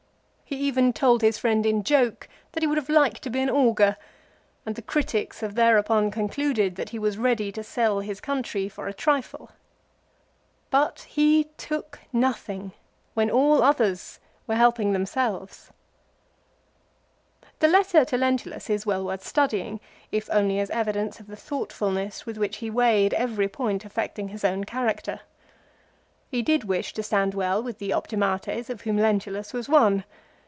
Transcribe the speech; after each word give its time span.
He 0.53 0.67
even 0.67 0.91
told 0.91 1.21
his 1.21 1.37
friend 1.37 1.65
in 1.65 1.81
joke 1.81 2.27
that 2.51 2.61
he 2.61 2.67
would 2.67 2.77
have 2.77 2.89
liked 2.89 3.21
to 3.21 3.29
be 3.29 3.39
an 3.39 3.49
augur, 3.49 3.95
and 4.65 4.75
the 4.75 4.81
critics 4.81 5.39
have 5.39 5.55
thereupon 5.55 6.11
concluded 6.11 6.75
that 6.75 6.89
he 6.89 6.99
was 6.99 7.17
ready 7.17 7.53
to 7.53 7.63
sell 7.63 8.01
his 8.01 8.19
country 8.19 8.67
for 8.67 8.85
a 8.85 8.93
trifle. 8.93 9.51
But 10.69 11.07
he 11.07 11.45
took 11.55 12.01
nothing, 12.11 12.73
when 13.13 13.29
all 13.31 13.63
others 13.63 14.19
were 14.45 14.55
helping 14.57 14.91
themselves. 14.91 15.71
The 17.59 17.69
letter 17.69 18.03
to 18.03 18.17
Lentulus 18.17 18.69
is 18.69 18.85
well 18.85 19.05
worth 19.05 19.25
studying, 19.25 19.79
if 20.11 20.29
only 20.33 20.59
as 20.59 20.69
evidence 20.71 21.21
of 21.21 21.27
the 21.27 21.37
thoughtfulness 21.37 22.25
with 22.25 22.37
which 22.37 22.57
he 22.57 22.69
weighed 22.69 23.13
every 23.13 23.47
point 23.47 23.85
affecting 23.85 24.27
his 24.27 24.43
own 24.43 24.65
character. 24.65 25.21
He 26.29 26.41
did 26.41 26.65
wish 26.65 26.91
to 26.95 27.03
stand 27.03 27.35
well 27.35 27.63
with 27.63 27.79
the" 27.79 27.93
optimates" 27.93 28.69
of 28.69 28.81
whom 28.81 28.97
Lentulus 28.97 29.53
was 29.53 29.69
one. 29.69 30.03